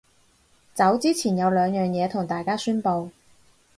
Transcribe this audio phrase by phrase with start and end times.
[0.73, 3.11] 走之前有兩樣嘢同大家宣佈